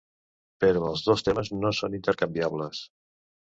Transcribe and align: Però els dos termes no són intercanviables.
Però 0.63 0.81
els 0.91 1.03
dos 1.09 1.23
termes 1.27 1.53
no 1.59 1.73
són 1.83 1.99
intercanviables. 2.01 2.83